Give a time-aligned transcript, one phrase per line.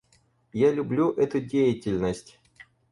[0.53, 2.39] Я люблю эту деятельность.